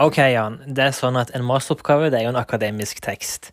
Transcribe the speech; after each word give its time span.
Ok, 0.00 0.16
Jan. 0.16 0.54
Det 0.64 0.80
er 0.80 0.94
sånn 0.96 1.18
at 1.20 1.28
En 1.36 1.44
masteroppgave 1.44 2.06
det 2.08 2.20
er 2.20 2.24
jo 2.24 2.30
en 2.32 2.40
akademisk 2.40 3.02
tekst. 3.04 3.50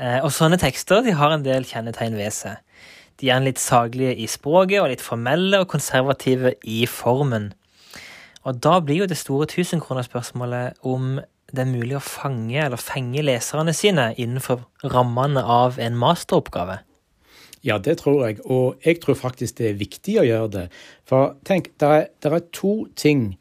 Eh, 0.00 0.16
og 0.24 0.30
sånne 0.32 0.56
tekster 0.56 1.02
de 1.04 1.12
har 1.12 1.34
en 1.34 1.44
del 1.44 1.66
kjennetegn 1.68 2.16
ved 2.16 2.32
seg. 2.32 2.62
De 3.20 3.28
er 3.28 3.44
litt 3.44 3.60
saglige 3.60 4.14
i 4.16 4.24
språket 4.30 4.80
og 4.80 4.88
litt 4.94 5.04
formelle 5.04 5.60
og 5.60 5.68
konservative 5.74 6.54
i 6.64 6.86
formen. 6.88 7.50
Og 8.48 8.62
da 8.64 8.78
blir 8.80 9.02
jo 9.02 9.10
det 9.10 9.20
store 9.20 9.50
tusenkronerspørsmålet 9.52 10.80
om 10.88 11.20
det 11.52 11.66
er 11.66 11.70
mulig 11.70 11.98
å 11.98 12.02
fange 12.02 12.64
eller 12.64 12.80
fenge 12.80 13.20
leserne 13.20 13.76
sine 13.76 14.08
innenfor 14.16 14.64
rammene 14.88 15.44
av 15.44 15.76
en 15.76 16.00
masteroppgave. 16.00 16.80
Ja, 17.64 17.76
det 17.76 17.98
tror 18.00 18.24
jeg, 18.24 18.40
og 18.48 18.80
jeg 18.84 19.04
tror 19.04 19.20
faktisk 19.20 19.60
det 19.60 19.70
er 19.70 19.80
viktig 19.84 20.18
å 20.20 20.26
gjøre 20.32 20.50
det. 20.56 20.66
For 21.08 21.36
tenk, 21.44 21.74
det 21.80 21.92
er, 21.92 22.08
er, 22.28 22.42
to 22.56 22.86
ting 22.96 23.34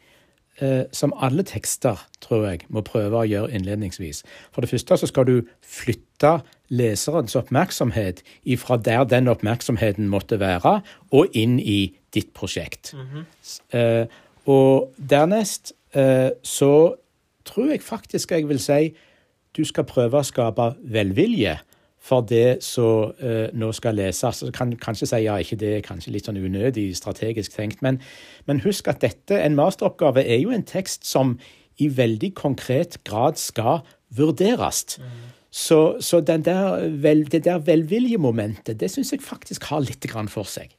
eh, 0.61 0.83
som 0.91 1.13
alle 1.17 1.43
tekster, 1.43 1.99
tror 2.21 2.47
jeg, 2.47 2.65
må 2.69 2.83
prøve 2.85 3.21
å 3.21 3.27
gjøre 3.27 3.51
innledningsvis. 3.53 4.23
For 4.53 4.61
det 4.61 4.69
første 4.69 4.97
så 4.97 5.09
skal 5.09 5.27
du 5.29 5.35
flytte 5.61 6.39
leserens 6.73 7.35
oppmerksomhet 7.35 8.23
ifra 8.43 8.77
der 8.77 9.03
den 9.09 9.27
oppmerksomheten 9.31 10.09
måtte 10.09 10.39
være, 10.39 10.81
og 11.11 11.37
inn 11.37 11.59
i 11.59 11.95
ditt 12.13 12.33
prosjekt. 12.33 12.93
Mm 12.93 13.07
-hmm. 13.07 13.77
eh, 13.77 14.07
og 14.45 14.93
dernest 15.09 15.73
eh, 15.95 16.29
så 16.43 16.95
tror 17.45 17.69
jeg 17.69 17.81
faktisk 17.81 18.31
jeg 18.31 18.49
vil 18.49 18.59
si 18.59 18.95
du 19.57 19.65
skal 19.65 19.83
prøve 19.83 20.17
å 20.17 20.23
skape 20.23 20.73
velvilje 20.83 21.57
for 22.03 22.25
det 22.27 22.59
som 22.65 23.13
eh, 23.23 23.47
nå 23.55 23.71
skal 23.75 23.95
leses. 23.95 24.41
Så 24.43 24.51
kan 24.55 24.73
kanskje 24.79 25.07
si 25.07 25.21
ja, 25.23 25.37
ikke 25.39 25.59
det 25.61 25.71
er 25.77 25.85
kanskje 25.85 26.11
litt 26.15 26.27
sånn 26.27 26.41
unødig 26.41 26.89
strategisk 26.99 27.55
tenkt, 27.55 27.83
men, 27.85 28.01
men, 28.49 28.59
husk 28.65 28.89
at 28.91 29.03
dette, 29.05 29.37
en 29.39 29.55
masteroppgave, 29.55 30.25
er 30.25 30.41
jo 30.43 30.51
en 30.51 30.65
tekst 30.67 31.07
som 31.07 31.37
i 31.81 31.87
veldig 31.89 32.33
konkret 32.37 32.99
grad 33.07 33.39
skal 33.41 33.81
vurderes. 34.13 34.99
Mm. 34.99 35.13
Så, 35.53 35.79
så 36.01 36.19
der 36.25 36.89
vel, 37.01 37.23
det 37.29 37.45
der 37.45 37.61
velviljemomentet, 37.63 38.79
det 38.81 38.89
syns 38.91 39.13
jeg 39.13 39.23
faktisk 39.23 39.69
har 39.69 39.85
litt 39.85 40.05
for 40.33 40.49
seg. 40.49 40.73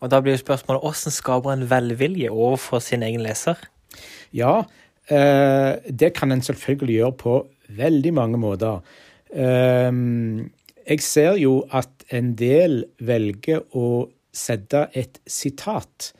Og 0.00 0.10
da 0.10 0.20
blir 0.22 0.38
jo 0.38 0.42
spørsmålet 0.42 0.82
hvordan 0.82 1.14
skaper 1.14 1.52
en 1.52 1.68
velvilje 1.70 2.30
overfor 2.30 2.80
sin 2.80 3.02
egen 3.02 3.20
leser? 3.22 3.58
Ja, 4.32 4.64
eh, 5.10 5.76
det 5.90 6.14
kan 6.16 6.32
en 6.32 6.42
selvfølgelig 6.42 6.96
gjøre 6.96 7.16
på 7.20 7.36
veldig 7.68 8.14
mange 8.14 8.38
måter. 8.38 8.80
Um, 9.30 10.50
jeg 10.90 11.02
ser 11.06 11.36
jo 11.38 11.60
at 11.70 12.06
en 12.10 12.34
del 12.38 12.82
velger 12.98 13.62
å 13.78 14.08
sette 14.34 14.88
et 14.98 15.20
sitat 15.26 16.12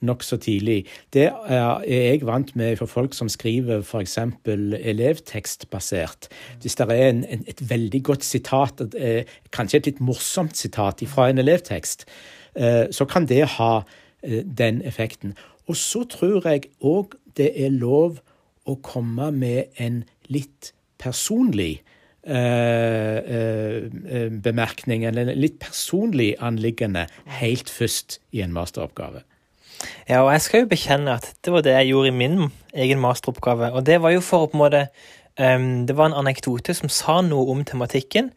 nokså 0.00 0.38
tidlig. 0.40 0.86
Det 1.12 1.26
er 1.28 1.82
jeg 1.88 2.22
vant 2.24 2.54
med 2.56 2.78
for 2.80 2.88
folk 2.88 3.14
som 3.16 3.28
skriver 3.28 3.82
f.eks. 3.84 4.16
elevtekstbasert. 4.46 6.30
Hvis 6.60 6.78
det 6.80 6.88
er 6.88 7.08
en, 7.10 7.24
et 7.48 7.62
veldig 7.70 8.02
godt 8.08 8.24
sitat, 8.24 8.80
eh, 8.96 9.28
kanskje 9.52 9.80
et 9.80 9.90
litt 9.90 10.00
morsomt 10.04 10.56
sitat 10.56 11.04
fra 11.08 11.28
en 11.30 11.42
elevtekst, 11.42 12.06
eh, 12.56 12.86
så 12.90 13.04
kan 13.04 13.28
det 13.28 13.44
ha 13.58 13.82
eh, 14.22 14.40
den 14.44 14.82
effekten. 14.82 15.36
Og 15.68 15.76
så 15.76 16.04
tror 16.08 16.48
jeg 16.48 16.70
òg 16.80 17.16
det 17.36 17.52
er 17.54 17.70
lov 17.70 18.20
å 18.68 18.76
komme 18.82 19.30
med 19.32 19.70
en 19.80 20.02
litt 20.28 20.72
personlig 21.00 21.80
bemerkning, 24.44 25.06
eller 25.08 25.32
litt 25.32 25.56
personlig 25.62 26.34
anliggende, 26.44 27.06
helt 27.40 27.72
først 27.72 28.20
i 28.36 28.42
en 28.44 28.52
masteroppgave. 28.52 29.24
Ja, 30.08 30.24
og 30.24 30.32
jeg 30.34 30.44
skal 30.44 30.64
jo 30.64 30.70
bekjenne 30.70 31.16
at 31.20 31.30
det 31.44 31.52
var 31.54 31.64
det 31.64 31.76
jeg 31.76 31.92
gjorde 31.92 32.10
i 32.10 32.16
min 32.16 32.50
egen 32.76 33.00
masteroppgave. 33.00 33.72
Og 33.72 33.86
det 33.86 34.00
var 34.02 34.14
jo 34.14 34.24
for 34.24 34.44
å 34.44 34.50
på 34.50 34.58
en 34.58 34.64
måte 34.64 34.82
um, 35.38 35.86
Det 35.86 35.96
var 35.96 36.10
en 36.10 36.18
anekdote 36.20 36.74
som 36.76 36.92
sa 36.92 37.20
noe 37.24 37.48
om 37.54 37.62
tematikken, 37.64 38.30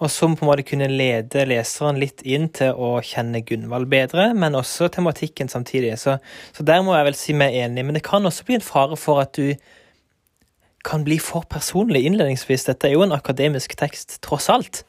og 0.00 0.10
som 0.12 0.34
på 0.36 0.44
en 0.44 0.50
måte 0.50 0.64
kunne 0.64 0.88
lede 0.88 1.44
leseren 1.48 2.00
litt 2.00 2.24
inn 2.24 2.48
til 2.56 2.72
å 2.72 2.94
kjenne 3.04 3.42
Gunvald 3.44 3.90
bedre, 3.92 4.30
men 4.34 4.56
også 4.56 4.88
tematikken 4.92 5.52
samtidig. 5.52 5.98
Så, 6.00 6.16
så 6.56 6.64
der 6.64 6.80
må 6.84 6.96
jeg 6.96 7.10
vel 7.10 7.18
si 7.20 7.36
meg 7.36 7.56
enig. 7.60 7.84
Men 7.84 7.98
det 7.98 8.06
kan 8.06 8.24
også 8.24 8.48
bli 8.48 8.56
en 8.56 8.64
fare 8.64 8.96
for 9.00 9.20
at 9.24 9.36
du 9.36 9.52
kan 10.84 11.04
bli 11.04 11.18
for 11.22 11.44
personlig 11.50 12.04
innledningsvis. 12.08 12.64
Dette 12.68 12.88
er 12.88 12.96
jo 12.96 13.04
en 13.04 13.16
akademisk 13.16 13.76
tekst, 13.78 14.18
tross 14.24 14.48
alt. 14.52 14.84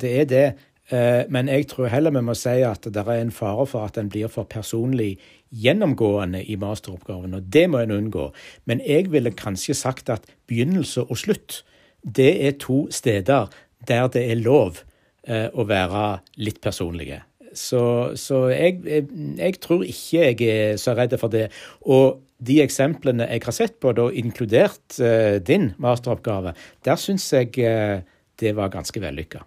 Det 0.00 0.12
er 0.20 0.24
det, 0.24 0.46
eh, 0.90 1.24
men 1.28 1.48
jeg 1.48 1.68
tror 1.68 1.90
heller 1.92 2.10
vi 2.10 2.22
må 2.24 2.34
si 2.34 2.60
at 2.64 2.86
det 2.86 3.04
er 3.04 3.20
en 3.20 3.32
fare 3.34 3.66
for 3.66 3.84
at 3.84 3.94
den 3.94 4.08
blir 4.08 4.28
for 4.28 4.44
personlig 4.44 5.18
gjennomgående 5.50 6.44
i 6.44 6.56
masteroppgaven, 6.56 7.34
og 7.34 7.52
det 7.52 7.70
må 7.70 7.78
en 7.78 7.90
unngå. 7.90 8.30
Men 8.64 8.80
jeg 8.86 9.12
ville 9.12 9.30
kanskje 9.30 9.74
sagt 9.74 10.08
at 10.08 10.22
begynnelse 10.46 11.02
og 11.02 11.18
slutt, 11.18 11.64
det 12.02 12.46
er 12.46 12.52
to 12.58 12.86
steder 12.90 13.50
der 13.88 14.08
det 14.08 14.30
er 14.30 14.40
lov 14.40 14.80
eh, 15.28 15.48
å 15.52 15.64
være 15.64 16.20
litt 16.36 16.60
personlige. 16.60 17.22
Så, 17.54 18.14
så 18.14 18.46
jeg, 18.52 18.78
jeg, 18.86 19.06
jeg, 19.38 19.60
tror 19.60 19.82
ikke 19.82 20.20
jeg 20.22 20.50
er 20.54 20.76
så 20.78 20.94
redd 20.94 21.16
for 21.18 21.32
det. 21.32 21.48
Og 21.82 22.20
de 22.40 22.60
eksemplene 22.64 23.28
jeg 23.28 23.44
har 23.44 23.56
sett 23.56 23.78
på, 23.82 23.92
da 23.96 24.08
inkludert 24.16 24.98
eh, 25.02 25.38
din 25.44 25.72
masteroppgave, 25.82 26.54
der 26.86 27.00
syns 27.00 27.28
jeg 27.34 27.52
eh, 27.64 28.02
det 28.40 28.54
var 28.56 28.72
ganske 28.72 29.00
vellykka. 29.00 29.44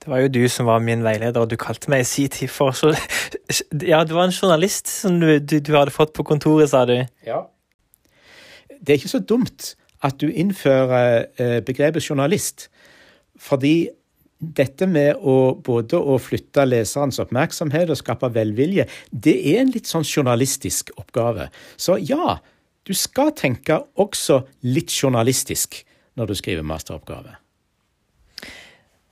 Det 0.00 0.08
var 0.08 0.22
jo 0.22 0.30
du 0.32 0.44
som 0.48 0.64
var 0.64 0.80
min 0.80 1.02
veileder, 1.04 1.42
og 1.42 1.50
du 1.50 1.58
kalte 1.60 1.90
meg 1.92 2.06
i 2.06 2.08
sin 2.08 2.30
tid 2.32 2.48
for 2.48 2.72
så 2.72 2.94
Ja, 3.92 4.00
du 4.04 4.14
var 4.16 4.24
en 4.24 4.32
journalist 4.32 4.88
som 4.88 5.18
du, 5.20 5.38
du, 5.38 5.58
du, 5.60 5.74
hadde 5.76 5.92
fått 5.92 6.14
på 6.16 6.24
kontoret, 6.24 6.70
sa 6.72 6.86
du. 6.88 6.96
Ja. 7.26 7.42
Det 8.80 8.94
er 8.94 9.00
ikke 9.00 9.12
så 9.12 9.20
dumt 9.20 9.74
at 10.00 10.16
du 10.22 10.30
innfører 10.30 11.26
eh, 11.36 11.58
begrepet 11.60 12.06
journalist, 12.08 12.70
fordi 13.36 13.90
dette 14.40 14.88
med 14.88 15.20
å 15.20 15.54
både 15.60 15.98
å 16.00 16.16
flytte 16.20 16.64
leserens 16.64 17.20
oppmerksomhet 17.20 17.92
og 17.92 17.98
skape 18.00 18.30
velvilje, 18.32 18.86
det 19.12 19.36
er 19.52 19.60
en 19.62 19.72
litt 19.74 19.90
sånn 19.90 20.06
journalistisk 20.06 20.94
oppgave. 21.00 21.50
Så 21.76 21.98
ja, 22.00 22.38
du 22.88 22.96
skal 22.96 23.34
tenke 23.36 23.76
også 24.00 24.40
litt 24.64 24.92
journalistisk 24.94 25.82
når 26.18 26.32
du 26.32 26.38
skriver 26.40 26.66
masteroppgave. 26.66 27.36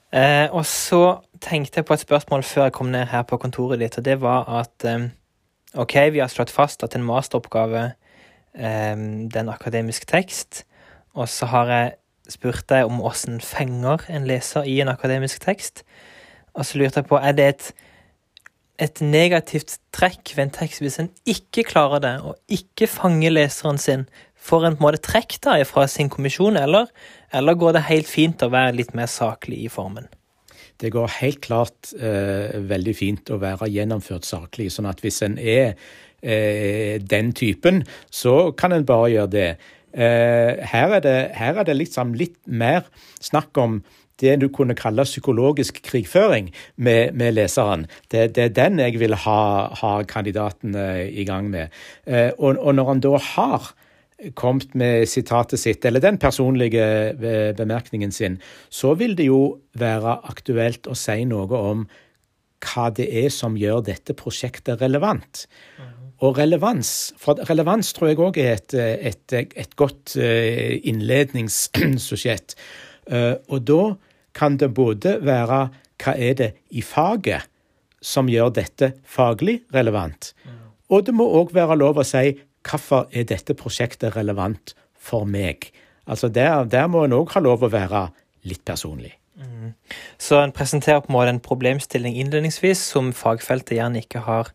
Eh, 0.08 0.48
og 0.56 0.64
så 0.64 1.20
tenkte 1.44 1.82
jeg 1.82 1.88
på 1.88 1.94
et 1.94 2.02
spørsmål 2.02 2.42
før 2.46 2.68
jeg 2.68 2.76
kom 2.78 2.88
ned 2.94 3.10
her 3.12 3.26
på 3.28 3.36
kontoret 3.40 3.82
ditt, 3.82 3.98
og 4.00 4.06
det 4.06 4.16
var 4.22 4.48
at 4.62 4.86
eh, 4.88 5.10
OK, 5.76 5.94
vi 6.14 6.22
har 6.24 6.32
slått 6.32 6.52
fast 6.52 6.82
at 6.82 6.96
en 6.96 7.04
masteroppgave 7.04 7.82
eh, 7.84 8.94
det 8.96 9.36
er 9.36 9.44
en 9.44 9.52
akademisk 9.52 10.08
tekst, 10.08 10.64
og 11.12 11.28
så 11.28 11.50
har 11.52 11.74
jeg 11.74 11.92
spurte 12.28 12.80
jeg 12.80 12.88
om 12.88 13.02
åssen 13.04 13.40
fenger 13.44 14.04
en 14.12 14.26
leser 14.28 14.66
i 14.68 14.78
en 14.82 14.92
akademisk 14.92 15.42
tekst. 15.44 15.84
Og 16.54 16.66
så 16.66 16.80
lurte 16.80 17.00
jeg 17.00 17.08
på 17.08 17.20
er 17.20 17.36
det 17.36 17.46
et, 17.52 17.68
et 18.88 19.00
negativt 19.04 19.78
trekk 19.94 20.34
ved 20.36 20.46
en 20.46 20.56
tekst 20.58 20.82
hvis 20.84 21.00
en 21.02 21.10
ikke 21.28 21.66
klarer 21.70 22.02
det, 22.04 22.14
og 22.22 22.36
ikke 22.52 22.90
fanger 22.90 23.34
leseren 23.34 23.80
sin. 23.80 24.06
Får 24.38 24.66
en 24.66 24.76
på 24.76 24.84
en 24.84 24.88
måte 24.88 25.02
trekk 25.04 25.38
da 25.44 25.58
fra 25.68 25.86
sin 25.90 26.10
kommisjon, 26.12 26.56
eller, 26.56 26.86
eller 27.32 27.58
går 27.58 27.76
det 27.76 27.88
helt 27.88 28.10
fint 28.10 28.42
å 28.42 28.52
være 28.52 28.76
litt 28.78 28.94
mer 28.98 29.10
saklig 29.10 29.64
i 29.66 29.72
formen? 29.72 30.08
Det 30.78 30.92
går 30.94 31.10
helt 31.18 31.40
klart 31.42 31.90
eh, 31.98 32.54
veldig 32.70 32.94
fint 32.94 33.32
å 33.34 33.40
være 33.42 33.66
gjennomført 33.74 34.28
saklig. 34.28 34.70
sånn 34.70 34.86
at 34.86 35.02
hvis 35.02 35.22
en 35.26 35.34
er 35.38 35.74
eh, 36.22 37.02
den 37.02 37.32
typen, 37.34 37.82
så 38.10 38.52
kan 38.54 38.72
en 38.72 38.86
bare 38.86 39.10
gjøre 39.16 39.32
det. 39.32 39.48
Eh, 39.92 40.58
her 40.68 40.98
er 40.98 41.04
det, 41.04 41.16
her 41.38 41.60
er 41.60 41.68
det 41.68 41.76
liksom 41.78 42.14
litt 42.18 42.38
mer 42.44 42.86
snakk 43.20 43.56
om 43.58 43.80
det 44.18 44.34
du 44.42 44.48
kunne 44.50 44.74
kalle 44.74 45.06
psykologisk 45.06 45.78
krigføring 45.86 46.50
med, 46.76 47.14
med 47.14 47.36
leseren. 47.36 47.86
Det, 48.10 48.32
det, 48.34 48.48
er 48.48 48.56
den 48.56 48.82
jeg 48.82 48.98
vil 48.98 49.14
ha, 49.14 49.42
ha 49.78 49.92
kandidatene 50.10 51.06
i 51.08 51.24
gang 51.28 51.50
med. 51.52 51.74
Eh, 52.06 52.32
og, 52.38 52.58
og, 52.58 52.74
når 52.74 52.90
han 52.92 53.04
da 53.04 53.14
har 53.34 53.70
kommet 54.34 54.74
med 54.74 55.06
sitatet 55.06 55.62
sitt, 55.62 55.84
eller 55.86 56.02
den 56.02 56.18
personlige 56.18 57.14
bemerkningen 57.54 58.10
sin, 58.10 58.40
så 58.68 58.96
vil 58.98 59.14
det 59.14 59.28
jo 59.28 59.60
være 59.78 60.16
aktuelt 60.26 60.90
å 60.90 60.96
si 60.98 61.22
noe 61.30 61.60
om 61.70 61.84
hva 62.64 62.88
det 62.94 63.06
er 63.24 63.28
som 63.32 63.56
gjør 63.58 63.84
dette 63.86 64.16
prosjektet 64.18 64.80
relevant. 64.82 65.46
Og 66.18 66.38
relevans, 66.40 67.12
for 67.18 67.38
relevans 67.46 67.92
tror 67.94 68.10
jeg 68.10 68.18
òg 68.18 68.40
er 68.42 68.56
et, 68.56 68.74
et, 68.74 69.34
et, 69.38 69.76
godt 69.78 70.16
eh, 70.18 70.80
innledningssujett. 70.90 72.56
Eh, 73.06 73.34
og 73.46 73.62
da 73.68 73.82
kan 74.34 74.58
det 74.58 74.72
både 74.74 75.18
være 75.22 75.60
hva 75.98 76.14
er 76.14 76.34
det 76.38 76.50
i 76.74 76.82
faget 76.82 77.46
som 78.02 78.30
gjør 78.30 78.50
dette 78.54 78.92
faglig 79.06 79.60
relevant, 79.74 80.32
og 80.88 81.04
det 81.04 81.14
må 81.14 81.26
òg 81.40 81.50
være 81.52 81.76
lov 81.76 81.98
å 82.00 82.06
si 82.06 82.30
hvorfor 82.68 83.08
er 83.12 83.26
dette 83.28 83.56
prosjektet 83.58 84.14
relevant 84.16 84.74
for 84.94 85.28
meg. 85.28 85.70
Altså 86.08 86.28
Der, 86.28 86.64
der 86.64 86.86
må 86.88 87.04
en 87.04 87.16
òg 87.16 87.34
ha 87.34 87.42
lov 87.44 87.66
å 87.66 87.72
være 87.72 88.08
litt 88.48 88.64
personlig. 88.64 89.17
Så 90.18 90.40
en 90.42 90.52
presenterer 90.52 91.00
på 91.04 91.12
en 91.12 91.16
måte 91.16 91.34
en 91.34 91.42
problemstilling 91.42 92.16
innledningsvis 92.18 92.80
som 92.92 93.12
fagfeltet 93.14 93.76
gjerne 93.78 94.02
ikke 94.02 94.24
har 94.26 94.50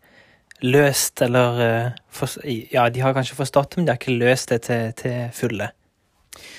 løst, 0.64 1.22
eller 1.22 1.60
eh, 1.64 2.66
Ja, 2.72 2.88
de 2.90 3.00
har 3.00 3.14
kanskje 3.16 3.38
forstått 3.38 3.72
det, 3.72 3.78
men 3.78 3.86
de 3.86 3.94
har 3.94 4.00
ikke 4.00 4.18
løst 4.18 4.52
det 4.52 4.62
til, 4.68 4.92
til 4.96 5.28
fulle. 5.32 5.70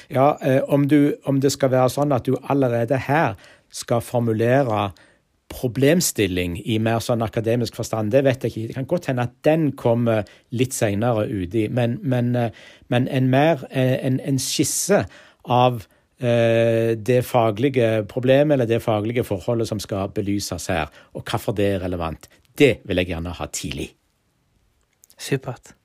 Ja, 0.10 0.36
eh, 0.42 0.62
om, 0.68 0.88
du, 0.88 1.16
om 1.26 1.40
det 1.42 1.52
skal 1.56 1.74
være 1.74 1.92
sånn 1.94 2.14
at 2.16 2.28
du 2.28 2.36
allerede 2.44 3.00
her 3.08 3.36
skal 3.74 4.04
formulere 4.06 4.92
problemstilling 5.52 6.58
i 6.66 6.80
mer 6.82 7.00
sånn 7.04 7.22
akademisk 7.22 7.78
forstand, 7.78 8.12
det 8.12 8.24
vet 8.26 8.44
jeg 8.44 8.52
ikke. 8.52 8.68
Det 8.68 8.78
kan 8.80 8.88
godt 8.90 9.10
hende 9.12 9.28
at 9.28 9.36
den 9.46 9.68
kommer 9.78 10.26
litt 10.56 10.74
seinere 10.74 11.28
uti, 11.30 11.68
men, 11.70 12.00
men, 12.02 12.34
eh, 12.36 12.64
men, 12.90 13.08
en 13.08 13.30
mer 13.30 13.66
en, 13.72 14.20
en 14.20 14.42
skisse 14.42 15.06
av 15.46 15.86
det 16.16 17.18
faglige 17.28 18.06
problemet 18.08 18.56
eller 18.56 18.70
det 18.70 18.80
faglige 18.84 19.26
forholdet 19.28 19.68
som 19.68 19.82
skal 19.84 20.14
belyses 20.16 20.70
her, 20.72 20.88
og 21.14 21.26
hvorfor 21.28 21.52
det 21.58 21.66
er 21.74 21.84
relevant, 21.84 22.30
det 22.58 22.78
vil 22.88 23.02
jeg 23.02 23.12
gjerne 23.12 23.34
ha 23.36 23.48
tidlig. 23.52 23.90
Supert. 25.20 25.76